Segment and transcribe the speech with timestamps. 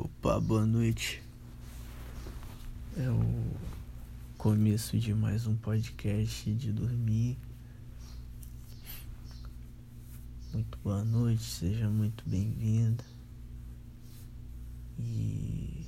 [0.00, 1.20] Opa, boa noite.
[2.96, 3.56] É o
[4.36, 7.36] começo de mais um podcast de dormir.
[10.52, 13.04] Muito boa noite, seja muito bem-vinda.
[15.00, 15.84] E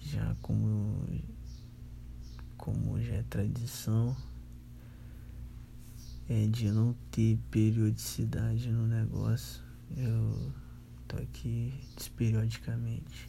[0.00, 1.06] já como
[2.56, 4.16] como já é tradição
[6.30, 9.62] é de não ter periodicidade no negócio.
[9.94, 10.65] Eu
[11.08, 13.28] tô aqui desperiodicamente.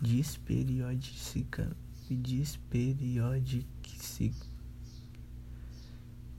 [0.00, 1.76] Desperiodica.
[2.10, 3.66] Desperiodic.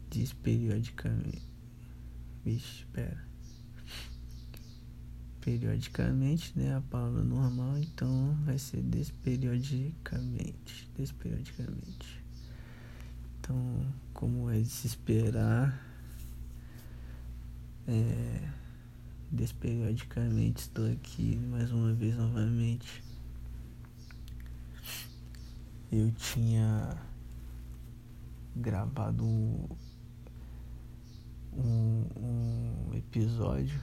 [0.10, 1.42] Desperiodicamente.
[2.44, 3.24] Vixe, espera.
[5.42, 6.76] Periodicamente, né?
[6.76, 10.90] A palavra normal, então vai ser desperiodicamente.
[10.98, 12.24] Desperiodicamente.
[13.40, 15.80] Então, como é de se esperar,
[17.88, 17.92] é,
[19.32, 23.04] desperiodicamente estou aqui mais uma vez novamente.
[25.92, 26.98] Eu tinha
[28.56, 29.68] gravado um,
[31.54, 33.82] um, episódio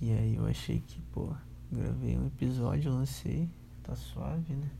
[0.00, 1.34] e aí eu achei que, pô,
[1.72, 3.48] gravei um episódio, lancei,
[3.82, 4.70] tá suave, né?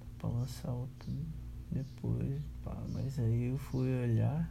[0.00, 1.10] Tá pra lançar outro
[1.70, 4.50] depois, pá, mas aí eu fui olhar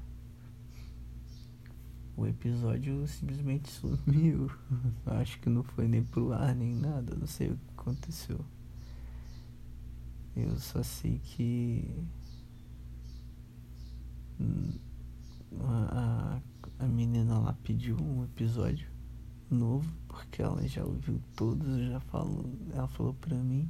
[2.18, 4.52] o episódio simplesmente sumiu.
[5.06, 8.44] Acho que não foi nem pro ar nem nada, não sei o que aconteceu.
[10.36, 11.90] Eu só sei que
[15.62, 16.42] a,
[16.80, 18.90] a, a menina lá pediu um episódio
[19.50, 23.70] novo porque ela já ouviu todos, já falou, ela falou pra mim.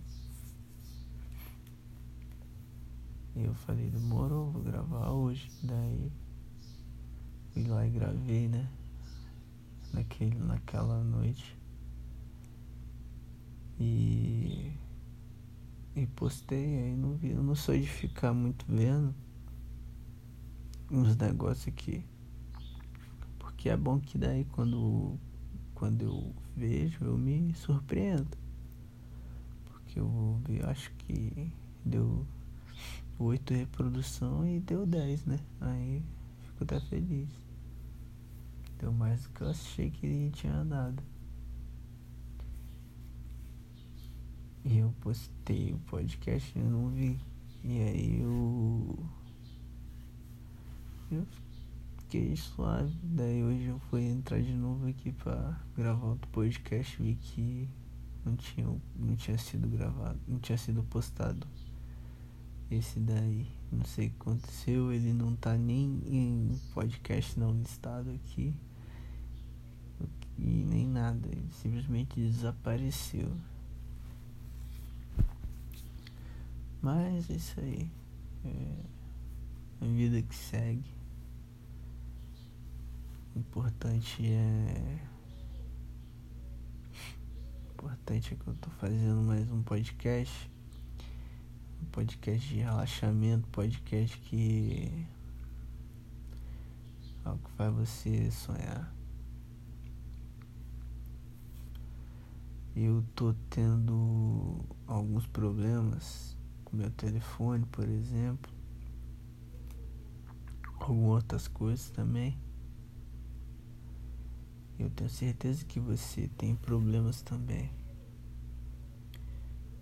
[3.36, 5.52] E eu falei, demorou, vou gravar hoje.
[5.62, 6.12] Daí
[7.58, 8.70] fui lá e gravei, né?
[9.92, 11.58] Naquele, naquela noite.
[13.80, 14.72] E.
[15.96, 17.32] E postei, aí não vi.
[17.32, 19.16] Eu não sou de ficar muito vendo
[20.92, 22.06] uns negócios aqui.
[23.40, 25.18] Porque é bom que daí quando,
[25.74, 28.38] quando eu vejo, eu me surpreendo.
[29.66, 31.52] Porque eu vou ver, acho que
[31.84, 32.24] deu
[33.18, 35.40] oito reprodução e deu 10, né?
[35.60, 36.04] Aí
[36.44, 37.47] fico até feliz.
[38.80, 41.02] Deu mais do que eu achei que tinha dado.
[44.64, 47.20] E eu postei o podcast e não vi.
[47.64, 49.00] E aí eu.
[51.10, 51.26] Eu
[52.00, 52.94] fiquei suave.
[53.02, 57.02] Daí hoje eu fui entrar de novo aqui pra gravar outro podcast.
[57.02, 57.70] Vi que
[58.24, 61.48] não tinha, não tinha sido gravado, não tinha sido postado.
[62.70, 68.12] Esse daí, não sei o que aconteceu, ele não tá nem em podcast não listado
[68.12, 68.54] aqui.
[70.38, 73.32] E nem nada, ele simplesmente desapareceu.
[76.82, 77.90] Mas é isso aí.
[78.46, 78.98] É
[79.82, 80.96] a vida que segue.
[83.36, 85.00] O importante é.
[87.68, 90.50] O importante é que eu tô fazendo mais um podcast
[91.88, 95.08] podcast de relaxamento, podcast que
[97.26, 98.94] algo que faz você sonhar.
[102.76, 108.52] Eu tô tendo alguns problemas com meu telefone, por exemplo.
[110.80, 112.38] Algumas outras coisas também.
[114.78, 117.72] Eu tenho certeza que você tem problemas também.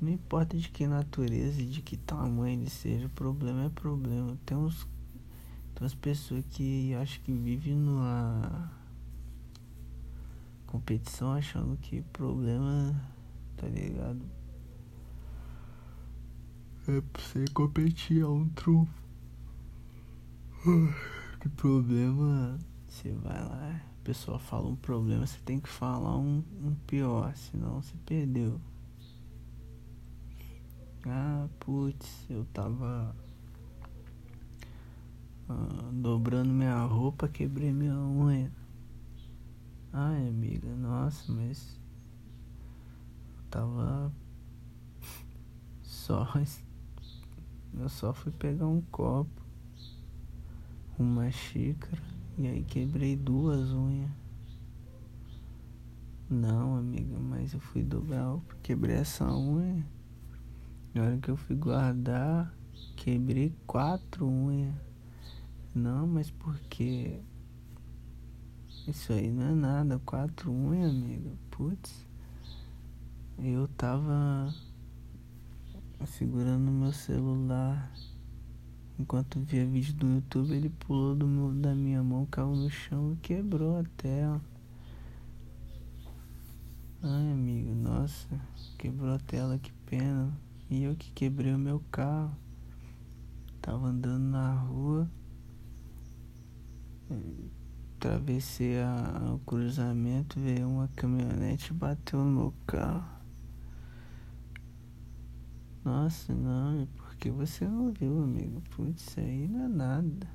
[0.06, 4.38] Não importa de que natureza e de que tamanho ele seja, o problema é problema.
[4.46, 4.84] Tem uns,
[5.74, 8.72] tem umas pessoas que acho que vivem numa
[10.68, 12.94] competição achando que problema,
[13.58, 14.22] tá ligado?
[16.88, 18.94] É pra você competir a um trunfo.
[21.42, 26.44] Que problema, você vai lá, a pessoa fala um problema, você tem que falar um,
[26.64, 28.60] um pior, senão você perdeu.
[31.08, 33.16] Ah, putz, eu tava
[35.48, 38.52] ah, dobrando minha roupa, quebrei minha unha.
[39.94, 41.80] Ai, amiga, nossa, mas
[43.38, 44.12] eu tava
[45.84, 46.28] só
[47.78, 49.42] eu só fui pegar um copo,
[50.98, 52.02] uma xícara
[52.36, 54.10] e aí quebrei duas unhas.
[56.28, 59.86] Não, amiga, mas eu fui dobrar, quebrei essa unha.
[60.96, 62.56] Na hora que eu fui guardar,
[62.96, 64.74] quebrei quatro unhas.
[65.76, 67.20] Não, mas porque
[68.88, 71.38] Isso aí não é nada, quatro unhas, amigo.
[71.52, 72.08] Putz.
[73.38, 74.56] Eu tava
[76.06, 77.92] segurando meu celular
[78.98, 83.12] enquanto via vídeo do YouTube, ele pulou do meu, da minha mão, caiu no chão
[83.12, 84.42] e quebrou a tela.
[87.04, 88.30] Ai, amigo, nossa,
[88.78, 90.45] quebrou a tela, que pena.
[90.70, 92.36] E eu que quebrei o meu carro.
[93.62, 95.10] Tava andando na rua.
[97.98, 103.16] Atravessei a, o cruzamento, veio uma caminhonete e bateu no meu carro.
[105.84, 108.62] Nossa, não, porque você não viu, amigo.
[108.72, 110.28] Putz, isso aí não é nada.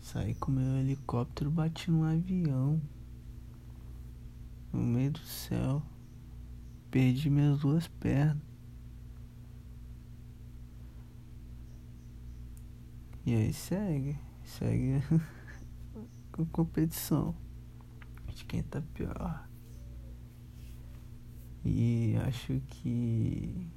[0.00, 2.80] Saí com meu helicóptero, bati num avião.
[4.72, 5.82] No meio do céu.
[6.96, 8.42] Perdi minhas duas pernas.
[13.26, 14.18] E aí segue.
[14.42, 15.02] Segue
[16.32, 17.34] com competição.
[18.34, 19.46] De quem tá pior.
[21.66, 23.70] E acho que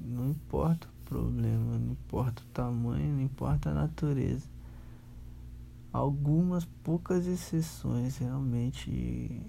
[0.00, 4.50] não importa o problema, não importa o tamanho, não importa a natureza.
[5.92, 9.40] Algumas poucas exceções realmente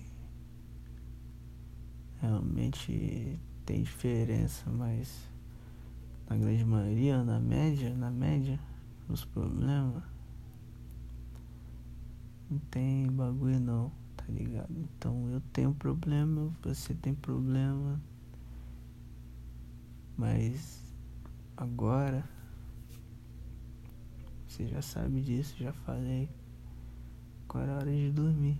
[2.27, 5.29] realmente tem diferença, mas
[6.29, 8.59] na grande maioria, na média, na média,
[9.07, 10.03] os problemas
[12.49, 14.71] não tem bagulho não tá ligado?
[14.71, 18.01] Então eu tenho problema, você tem problema,
[20.17, 20.83] mas
[21.55, 22.27] agora
[24.47, 26.29] você já sabe disso, já falei.
[27.47, 28.59] Agora é hora de dormir.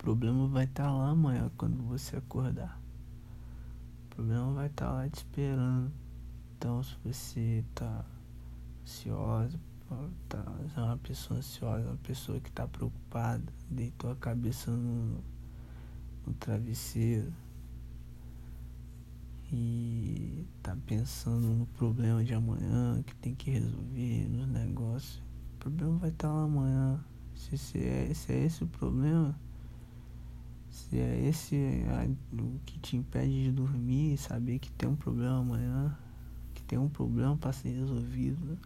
[0.00, 2.80] Problema vai estar tá lá amanhã quando você acordar.
[4.06, 5.92] O problema vai estar tá lá te esperando.
[6.56, 8.04] Então se você tá
[8.82, 9.60] ansioso
[10.26, 10.42] tá,
[10.74, 15.22] é uma pessoa ansiosa, uma pessoa que está preocupada, deitou a cabeça no,
[16.26, 17.30] no travesseiro
[19.52, 25.22] e tá pensando no problema de amanhã que tem que resolver, nos negócios.
[25.56, 27.04] O problema vai estar tá lá amanhã.
[27.34, 29.36] Se, se, é, se é esse o problema,
[30.70, 31.56] se é esse
[31.88, 32.08] a,
[32.42, 35.98] o que te impede de dormir, saber que tem um problema amanhã,
[36.54, 38.58] que tem um problema para ser resolvido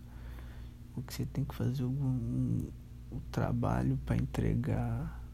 [0.94, 2.68] o que você tem que fazer algum um,
[3.10, 5.24] o trabalho para entregar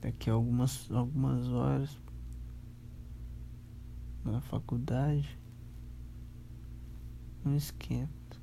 [0.00, 1.98] daqui a algumas, algumas horas
[4.24, 5.38] na faculdade,
[7.44, 8.36] não esquenta.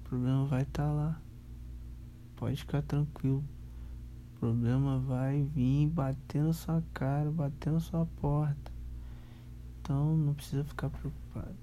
[0.00, 1.22] O problema vai estar tá lá.
[2.36, 3.44] Pode ficar tranquilo.
[4.38, 8.70] Problema vai vir bater na sua cara, bater na sua porta.
[9.80, 11.56] Então não precisa ficar preocupado.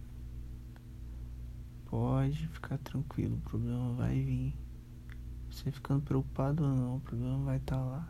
[1.86, 4.56] Pode ficar tranquilo, o problema vai vir.
[5.52, 8.10] Você ficando preocupado ou não, o problema vai estar tá lá.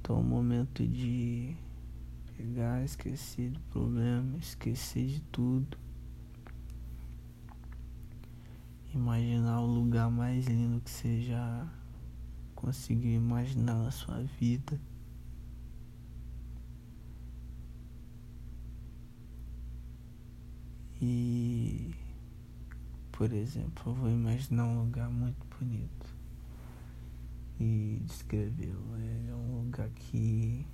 [0.00, 1.56] Então é o momento de
[2.36, 5.78] pegar, esquecer do problema, esquecer de tudo.
[8.92, 11.68] Imaginar o lugar mais lindo que você já
[12.62, 14.80] conseguiu imaginar na sua vida.
[21.00, 21.94] E
[23.10, 26.06] por exemplo, eu vou imaginar um lugar muito bonito
[27.60, 28.96] e descrevê-lo.
[29.28, 30.66] É um lugar que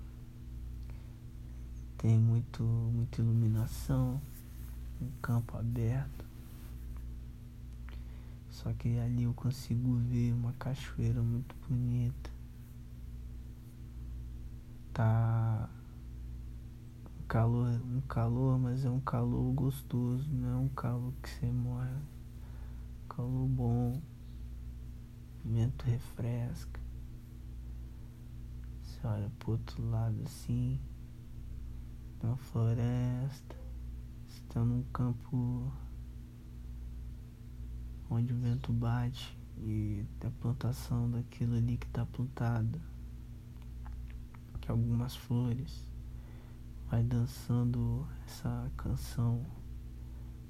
[1.99, 4.21] tem muito, muita iluminação,
[5.03, 6.28] um campo aberto.
[8.59, 12.29] Só que ali eu consigo ver uma cachoeira muito bonita.
[14.93, 15.71] Tá
[17.21, 21.47] um calor, um calor, mas é um calor gostoso, não é um calor que você
[21.47, 22.03] morre
[23.09, 24.03] calor bom,
[25.45, 26.81] vento refresca.
[28.83, 30.81] Você olha pro outro lado assim,
[32.21, 33.55] uma floresta,
[34.27, 35.73] você tá num campo
[38.11, 42.81] onde o vento bate e a plantação daquilo ali que tá plantado,
[44.61, 45.85] que algumas flores
[46.91, 49.45] vai dançando essa canção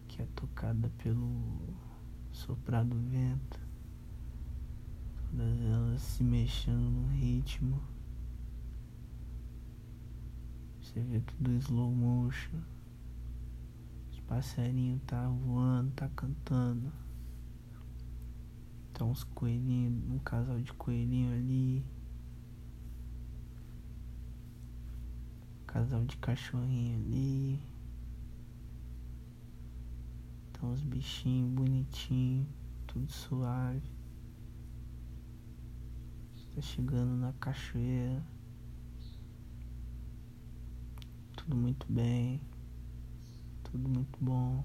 [0.07, 1.59] que é tocada pelo
[2.33, 3.61] soprar do vento,
[5.31, 7.83] todas elas se mexendo no ritmo.
[10.81, 12.61] Você vê tudo slow motion.
[14.11, 16.91] Os passarinhos tá voando, tá cantando.
[18.99, 21.87] Então uns coelhinhos, um casal de coelhinho ali.
[25.69, 27.61] Casal de cachorrinho ali.
[30.51, 32.49] Então os bichinhos bonitinhos.
[32.89, 33.89] tudo suave.
[36.35, 38.21] Está chegando na cachoeira.
[41.37, 42.41] Tudo muito bem.
[43.63, 44.65] Tudo muito bom.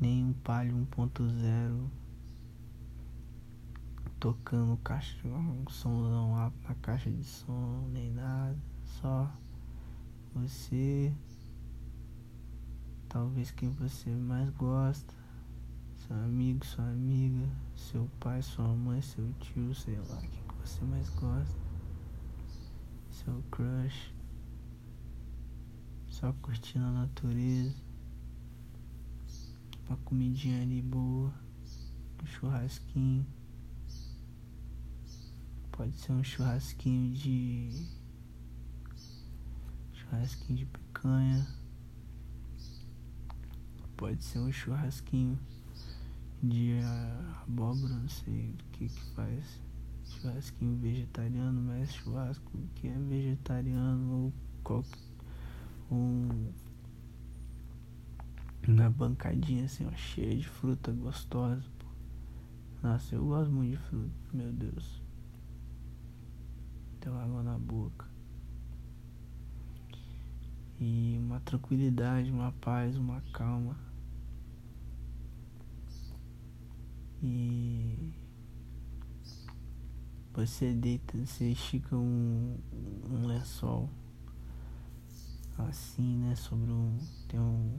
[0.00, 1.90] Nenhum palio 1.0
[4.20, 8.56] tocando caixa, um somzão lá na caixa de som, nem nada.
[8.84, 9.30] Só
[10.34, 11.12] você,
[13.08, 15.14] talvez quem você mais gosta,
[15.96, 20.84] seu amigo, sua amiga, seu pai, sua mãe, seu tio, sei lá, quem que você
[20.84, 21.58] mais gosta,
[23.10, 24.14] seu crush,
[26.08, 27.89] só curtindo a natureza,
[29.90, 31.34] uma comidinha ali boa,
[32.22, 33.26] um churrasquinho.
[35.72, 37.86] Pode ser um churrasquinho de.
[39.92, 41.44] Churrasquinho de picanha.
[43.96, 45.36] Pode ser um churrasquinho
[46.40, 46.78] de
[47.42, 49.60] abóbora, não sei o que que faz.
[50.04, 54.32] Churrasquinho vegetariano, mas churrasco que é vegetariano ou
[54.62, 55.10] qualquer.
[55.90, 56.52] Um,
[58.68, 61.64] uma bancadinha assim, ó, cheia de fruta gostosa.
[61.78, 61.86] Pô.
[62.82, 65.02] Nossa, eu gosto muito de fruta, meu Deus.
[67.00, 68.06] Deu água na boca.
[70.78, 73.76] E uma tranquilidade, uma paz, uma calma.
[77.22, 78.14] E
[80.32, 82.56] você deita, você estica um,
[83.10, 83.90] um lençol
[85.68, 86.34] assim, né?
[86.34, 86.96] Sobre um.
[87.28, 87.78] Tem um,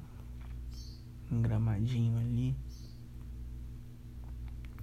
[1.32, 2.56] um gramadinho ali.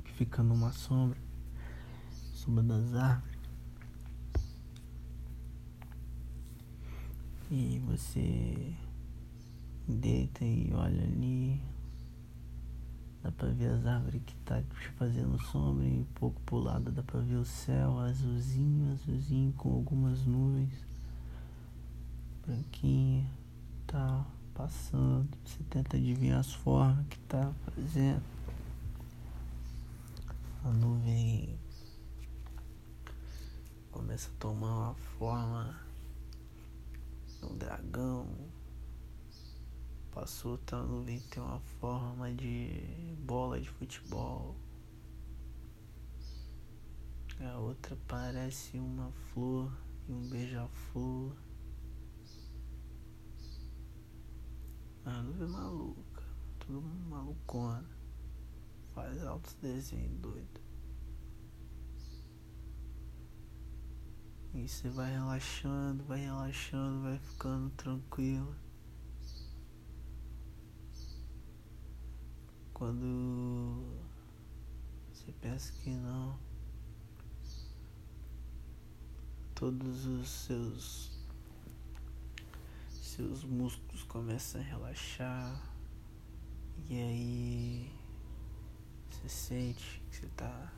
[0.04, 1.18] Que fica numa sombra.
[2.34, 3.38] Sombra das árvores.
[7.50, 8.74] E você
[9.86, 11.60] deita e olha ali.
[13.22, 14.62] Dá pra ver as árvores que tá
[14.96, 19.72] fazendo sombra e um pouco pro lado dá pra ver o céu azulzinho, azulzinho com
[19.72, 20.88] algumas nuvens
[22.48, 23.30] branquinha,
[23.86, 24.26] tá
[24.58, 25.28] passando.
[25.44, 28.22] Você tenta adivinhar as formas que tá fazendo.
[30.64, 31.56] A nuvem
[33.92, 35.80] começa a tomar uma forma
[37.44, 38.26] um dragão.
[40.10, 44.56] Passou outra nuvem tem uma forma de bola de futebol.
[47.40, 49.72] A outra parece uma flor
[50.08, 51.32] e um beija-flor.
[55.08, 56.22] A nuvem maluca,
[56.58, 57.88] tudo malucona.
[58.94, 60.60] Faz altos desenhos doido.
[64.52, 68.54] E você vai relaxando, vai relaxando, vai ficando tranquilo.
[72.74, 74.02] Quando
[75.10, 76.38] você pensa que não,
[79.54, 81.17] todos os seus
[83.18, 85.60] seus músculos começam a relaxar
[86.88, 87.92] e aí
[89.10, 90.72] você sente que você está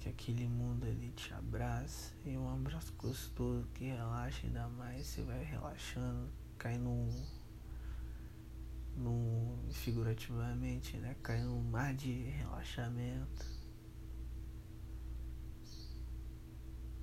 [0.00, 5.22] que aquele mundo ali te abraça e um abraço gostoso que relaxa ainda mais, você
[5.22, 7.08] vai relaxando, cai num,
[8.96, 11.14] num figurativamente, né?
[11.22, 13.46] Cai num mar de relaxamento.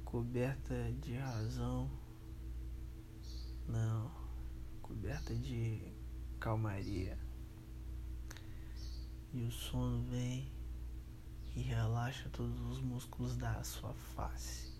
[0.03, 2.06] Coberta de razão.
[3.67, 4.09] Não,
[4.81, 5.93] coberta de
[6.39, 7.19] calmaria.
[9.33, 10.49] E o sono vem
[11.53, 14.71] e relaxa todos os músculos da sua face.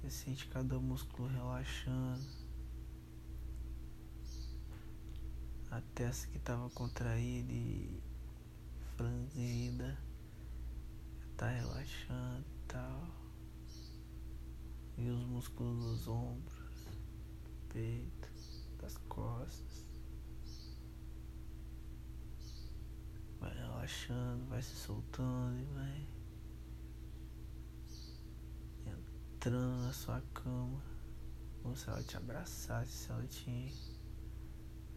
[0.00, 2.24] Você sente cada músculo relaxando.
[5.70, 8.02] A testa que estava contraída e
[8.96, 9.98] franzida
[11.30, 13.17] está relaxando e tal.
[14.98, 16.88] E os músculos dos ombros,
[17.68, 18.28] peito,
[18.80, 19.88] das costas.
[23.38, 26.06] Vai relaxando, vai se soltando e vai
[29.36, 30.82] entrando na sua cama.
[31.62, 33.72] Como se ela te abraçasse, se ela te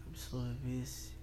[0.08, 1.15] absorvesse.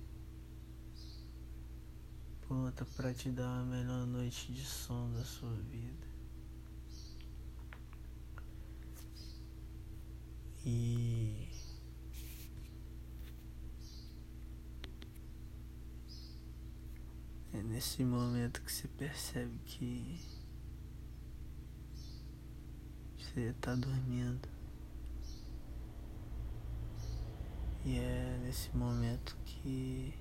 [2.43, 6.08] Pronta para te dar a melhor noite de sono da sua vida.
[10.71, 11.49] E
[17.55, 20.21] É nesse momento que você percebe que
[23.17, 24.47] você está dormindo.
[27.87, 30.13] E é nesse momento que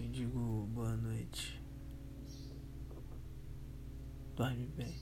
[0.00, 1.62] eu digo boa noite.
[4.34, 4.99] Dorme bem.